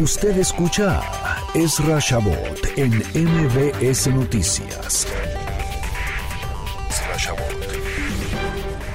[0.00, 5.06] Usted escucha a Ezra Shabot en MBS Noticias.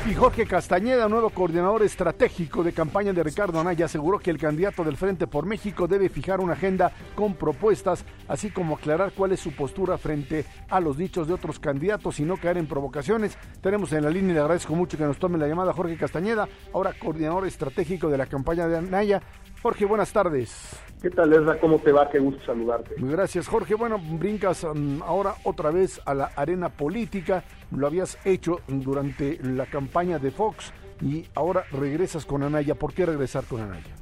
[0.10, 4.83] Y Jorge Castañeda, nuevo coordinador estratégico de campaña de Ricardo Anaya, aseguró que el candidato
[4.83, 9.39] del Frente por México debe fijar una agenda con propuestas, así como aclarar cuál es
[9.39, 13.37] su postura frente a los dichos de otros candidatos y no caer en provocaciones.
[13.61, 16.47] Tenemos en la línea, y le agradezco mucho que nos tome la llamada Jorge Castañeda,
[16.73, 19.21] ahora coordinador estratégico de la campaña de Anaya.
[19.66, 20.79] Jorge, buenas tardes.
[21.02, 21.59] ¿Qué tal, Ezra?
[21.59, 22.07] ¿Cómo te va?
[22.07, 22.93] Qué gusto saludarte.
[23.00, 23.74] Gracias, Jorge.
[23.74, 27.43] Bueno, brincas um, ahora otra vez a la arena política.
[27.71, 32.75] Lo habías hecho durante la campaña de Fox y ahora regresas con Anaya.
[32.75, 33.95] ¿Por qué regresar con Anaya?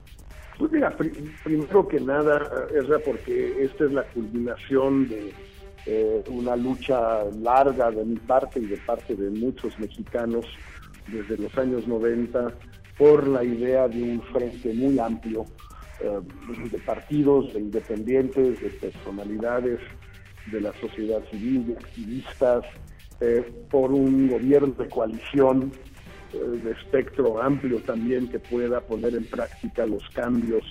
[0.59, 2.41] Pues mira, primero que nada,
[2.75, 5.33] Ezra, porque esta es la culminación de
[5.85, 10.45] eh, una lucha larga de mi parte y de parte de muchos mexicanos
[11.07, 12.51] desde los años 90
[12.97, 15.45] por la idea de un frente muy amplio
[16.01, 16.19] eh,
[16.69, 19.79] de partidos, de independientes, de personalidades
[20.51, 22.65] de la sociedad civil, de activistas,
[23.21, 25.71] eh, por un gobierno de coalición
[26.33, 30.63] eh, de espectro amplio también que pueda poner en práctica los cambios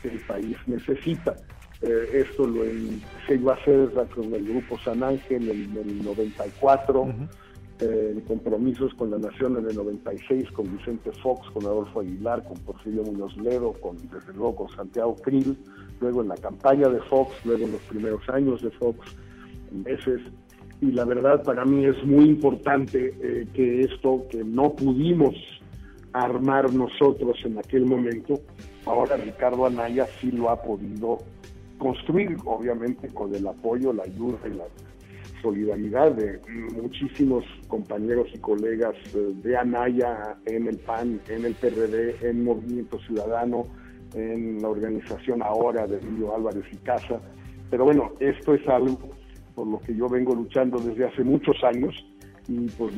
[0.00, 1.36] que el país necesita.
[1.82, 2.62] esto lo
[3.26, 7.14] se iba a hacer con el grupo San Ángel en el 94
[7.80, 12.58] eh, compromisos con la Nación en el 96, con Vicente Fox, con Adolfo Aguilar, con
[12.58, 15.56] Porfirio Muñoz Ledo, con, desde luego con Santiago Krill,
[16.00, 18.98] luego en la campaña de Fox, luego en los primeros años de Fox,
[19.72, 20.20] meses.
[20.80, 25.34] Y la verdad para mí es muy importante eh, que esto que no pudimos
[26.12, 28.40] armar nosotros en aquel momento,
[28.84, 31.18] ahora Ricardo Anaya sí lo ha podido
[31.78, 34.64] construir, obviamente con el apoyo, la ayuda y la
[35.42, 36.40] solidaridad de
[36.74, 42.98] muchísimos compañeros y colegas eh, de Anaya en el PAN, en el PRD, en Movimiento
[43.00, 43.64] Ciudadano,
[44.14, 47.20] en la organización ahora de Emilio Álvarez y Casa.
[47.70, 48.98] Pero bueno, esto es algo
[49.54, 51.94] por lo que yo vengo luchando desde hace muchos años
[52.48, 52.94] y pues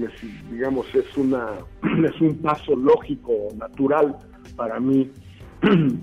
[0.51, 1.51] digamos es una
[2.05, 4.17] es un paso lógico, natural
[4.57, 5.11] para mí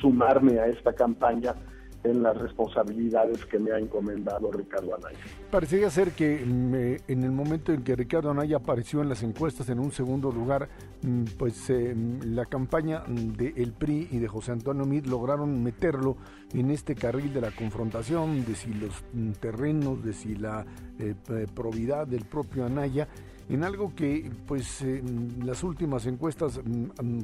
[0.00, 1.54] sumarme a esta campaña
[2.02, 5.18] en las responsabilidades que me ha encomendado Ricardo Anaya.
[5.50, 9.22] Parecería ser que mm, eh, en el momento en que Ricardo Anaya apareció en las
[9.22, 10.68] encuestas en un segundo lugar,
[11.02, 15.62] mm, pues eh, mm, la campaña de El PRI y de José Antonio Mid lograron
[15.62, 16.16] meterlo
[16.54, 19.04] en este carril de la confrontación, de si los
[19.38, 20.64] terrenos, de si la
[20.98, 21.14] eh,
[21.54, 23.08] probidad del propio Anaya
[23.48, 24.84] en algo que pues
[25.44, 26.60] las últimas encuestas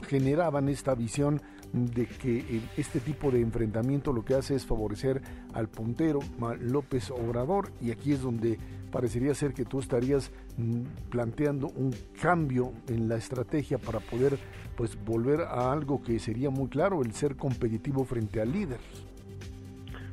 [0.08, 1.40] generaban esta visión
[1.72, 5.20] de que este tipo de enfrentamiento lo que hace es favorecer
[5.52, 6.20] al puntero
[6.60, 8.58] López Obrador y aquí es donde
[8.90, 14.38] parecería ser que tú estarías mm, planteando un cambio en la estrategia para poder
[14.76, 18.78] pues volver a algo que sería muy claro, el ser competitivo frente al líder.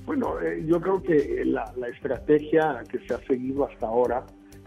[0.06, 4.26] Bueno, eh, yo creo que la, estrategia que se ha seguido hasta ahora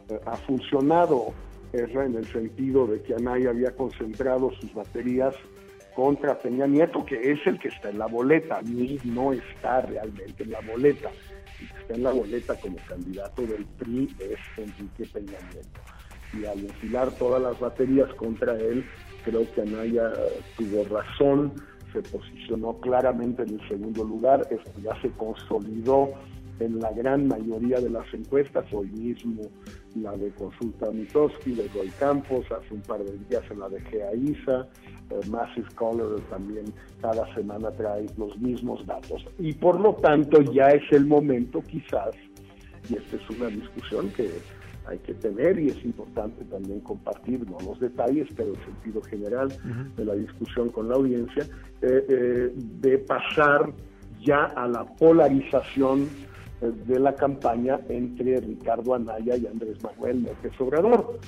[0.09, 1.35] eh, ha funcionado,
[1.73, 5.35] en el sentido de que Anaya había concentrado sus baterías
[5.97, 10.43] contra Peña Nieto, que es el que está en la boleta, ni no está realmente
[10.43, 11.11] en la boleta.
[11.59, 15.81] El que está en la boleta como candidato del PRI es Enrique Peña Nieto.
[16.35, 18.85] Y al enfilar todas las baterías contra él,
[19.25, 20.12] creo que Anaya
[20.59, 21.55] tuvo razón,
[21.95, 26.11] se posicionó claramente en el segundo lugar, esto ya se consolidó
[26.61, 29.41] en la gran mayoría de las encuestas, hoy mismo
[30.03, 33.81] la de Consulta Mitoski, de Goy Campos, hace un par de días en la de
[33.81, 34.69] GEAISA,
[35.11, 36.65] eh, Massive Scholar también
[37.01, 39.25] cada semana trae los mismos datos.
[39.39, 42.15] Y por lo tanto ya es el momento quizás,
[42.89, 44.31] y esta es una discusión que
[44.87, 49.49] hay que tener y es importante también compartir, no los detalles, pero el sentido general
[49.97, 51.45] de la discusión con la audiencia,
[51.83, 53.73] eh, eh, de pasar
[54.25, 56.09] ya a la polarización
[56.61, 61.19] de la campaña entre Ricardo Anaya y Andrés Manuel López Obrador,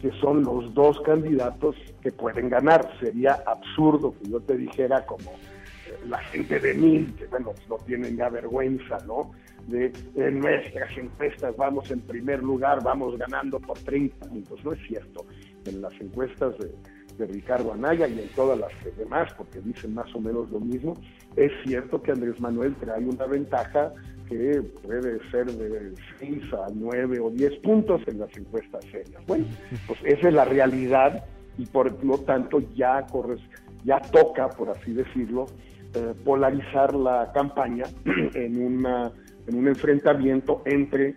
[0.00, 2.90] que son los dos candidatos que pueden ganar.
[2.98, 7.76] Sería absurdo que yo te dijera como eh, la gente de mil, que bueno, no
[7.78, 9.30] tienen ya vergüenza, ¿no?
[9.68, 14.64] De en nuestras encuestas vamos en primer lugar, vamos ganando por 30 puntos.
[14.64, 15.24] No es cierto.
[15.64, 16.72] En las encuestas de,
[17.18, 20.96] de Ricardo Anaya y en todas las demás, porque dicen más o menos lo mismo,
[21.36, 23.92] es cierto que Andrés Manuel trae una ventaja
[24.82, 29.24] puede ser de 6 a 9 o 10 puntos en las encuestas serias.
[29.26, 29.46] Bueno,
[29.86, 31.24] pues esa es la realidad
[31.58, 33.36] y por lo tanto ya, corre,
[33.84, 35.46] ya toca, por así decirlo,
[35.94, 37.84] eh, polarizar la campaña
[38.34, 39.12] en, una,
[39.46, 41.14] en un enfrentamiento entre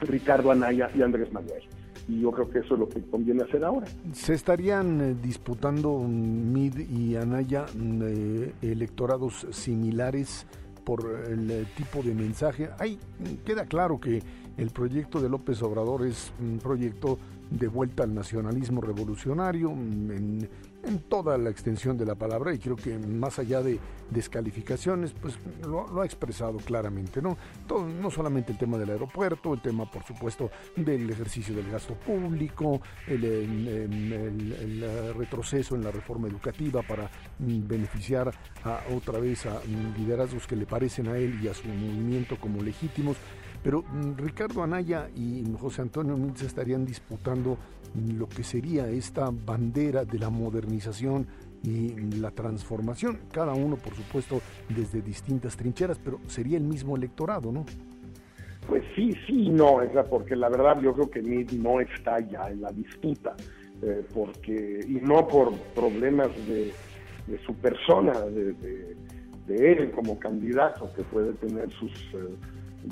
[0.00, 1.62] Ricardo Anaya y Andrés Manuel.
[2.08, 3.86] y yo creo que eso es lo que conviene hacer ahora.
[4.12, 10.46] ¿Se estarían eh, disputando Mid y Anaya eh, electorados similares
[10.84, 12.70] por el tipo de mensaje?
[12.78, 12.98] Ahí
[13.44, 14.22] queda claro que
[14.56, 17.18] el proyecto de López Obrador es un proyecto
[17.50, 20.48] de vuelta al nacionalismo revolucionario en,
[20.84, 23.78] en toda la extensión de la palabra y creo que más allá de
[24.10, 27.36] descalificaciones, pues lo, ha expresado claramente, ¿no?
[27.66, 31.94] Todo, no solamente el tema del aeropuerto, el tema, por supuesto, del ejercicio del gasto
[31.94, 38.32] público, el, el retroceso en la reforma educativa para mm, beneficiar
[38.64, 42.38] a, otra vez a mm, liderazgos que le parecen a él y a su movimiento
[42.38, 43.16] como legítimos.
[43.62, 47.56] Pero mm, Ricardo Anaya y José Antonio Mintz estarían disputando
[48.16, 51.26] lo que sería esta bandera de la modernización
[51.62, 57.52] y la transformación, cada uno por supuesto desde distintas trincheras, pero sería el mismo electorado,
[57.52, 57.64] ¿no?
[58.66, 62.62] Pues sí, sí, no, porque la verdad yo creo que Mid no está ya en
[62.62, 63.34] la disputa,
[63.82, 66.72] eh, porque y no por problemas de,
[67.44, 68.96] su persona, de,
[69.48, 72.36] él como candidato, que puede tener sus eh,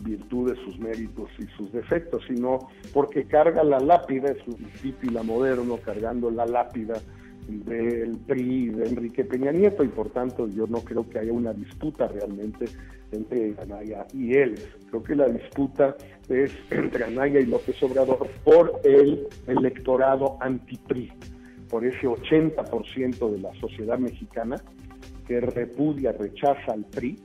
[0.03, 2.59] virtudes, sus méritos y sus defectos, sino
[2.93, 6.95] porque carga la lápida, es un la moderno cargando la lápida
[7.49, 11.53] del PRI de Enrique Peña Nieto y por tanto yo no creo que haya una
[11.53, 12.67] disputa realmente
[13.13, 14.55] entre Anaya y él.
[14.89, 15.97] Creo que la disputa
[16.29, 21.13] es entre Anaya y López Obrador por el electorado anti-PRI,
[21.69, 24.57] por ese 80% de la sociedad mexicana
[25.27, 27.19] que repudia, rechaza al PRI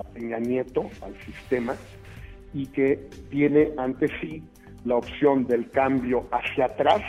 [0.00, 1.74] a Peña Nieto, al sistema,
[2.52, 4.42] y que tiene ante sí
[4.84, 7.02] la opción del cambio hacia atrás,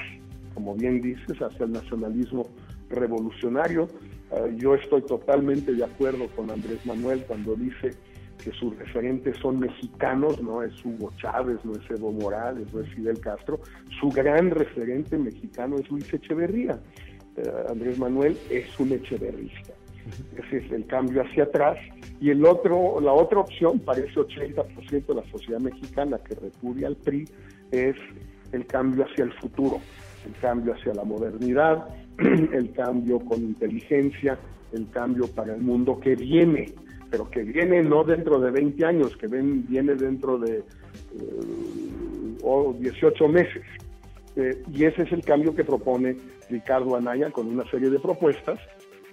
[0.54, 2.48] como bien dices, hacia el nacionalismo
[2.90, 3.88] revolucionario.
[4.32, 7.92] Eh, yo estoy totalmente de acuerdo con Andrés Manuel cuando dice
[8.44, 12.90] que sus referentes son mexicanos, no es Hugo Chávez, no es Evo Morales, no es
[12.94, 13.60] Fidel Castro,
[14.00, 16.80] su gran referente mexicano es Luis Echeverría.
[17.36, 19.74] Eh, Andrés Manuel es un echeverrista.
[20.38, 21.78] Ese es el cambio hacia atrás.
[22.20, 26.96] Y el otro, la otra opción, parece 80% de la sociedad mexicana que repudia al
[26.98, 27.26] PRI,
[27.72, 27.96] es
[28.52, 29.80] el cambio hacia el futuro,
[30.26, 34.38] el cambio hacia la modernidad, el cambio con inteligencia,
[34.74, 36.74] el cambio para el mundo que viene,
[37.10, 40.64] pero que viene no dentro de 20 años, que ven, viene dentro de
[42.80, 43.64] 18 eh, meses.
[44.36, 46.18] Eh, y ese es el cambio que propone
[46.50, 48.60] Ricardo Anaya con una serie de propuestas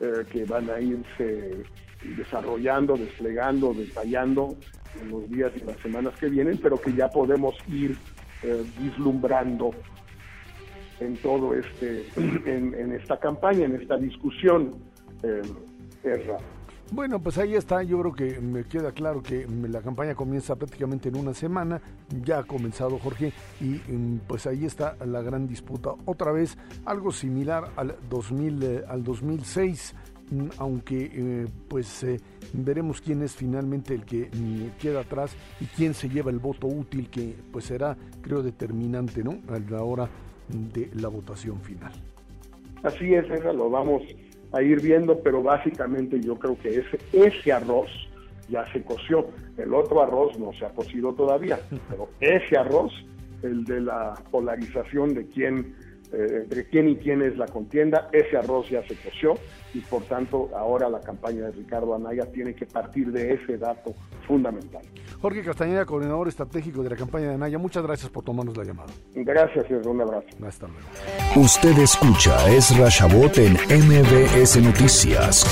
[0.01, 1.65] eh, que van a irse
[2.17, 4.57] desarrollando, desplegando, detallando
[5.01, 7.97] en los días y las semanas que vienen, pero que ya podemos ir
[8.43, 9.71] eh, vislumbrando
[11.01, 12.07] en todo este,
[12.47, 14.75] en, esta campaña, en esta discusión,
[15.23, 15.43] eh,
[16.93, 21.09] bueno, pues ahí está, yo creo que me queda claro que la campaña comienza prácticamente
[21.09, 21.81] en una semana,
[22.23, 25.91] ya ha comenzado Jorge, y mm, pues ahí está la gran disputa.
[26.05, 29.95] Otra vez, algo similar al, 2000, eh, al 2006,
[30.31, 32.21] mm, aunque eh, pues eh,
[32.53, 36.69] veremos quién es finalmente el que mm, queda atrás y quién se lleva el voto
[36.69, 39.39] útil, que pues será, creo, determinante, ¿no?
[39.49, 40.09] A la hora
[40.49, 41.93] de la votación final.
[42.85, 44.03] Así es, eso lo vamos
[44.53, 47.91] a ir viendo, pero básicamente yo creo que ese, ese arroz
[48.49, 49.27] ya se coció.
[49.57, 51.59] El otro arroz no se ha cocido todavía,
[51.89, 52.93] pero ese arroz,
[53.43, 55.75] el de la polarización de quién,
[56.13, 59.35] eh, entre quién y quién es la contienda, ese arroz ya se coció
[59.75, 63.95] y por tanto ahora la campaña de Ricardo Anaya tiene que partir de ese dato
[64.27, 64.83] fundamental.
[65.21, 68.93] Jorge Castañeda, coordinador estratégico de la campaña de Anaya, muchas gracias por tomarnos la llamada.
[69.15, 70.27] Gracias, un abrazo.
[70.47, 70.87] Hasta luego.
[71.37, 75.45] Usted escucha Esra Chabot en MBS Noticias.